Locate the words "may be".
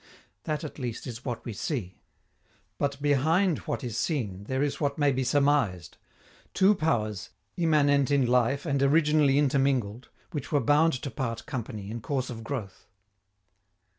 4.97-5.23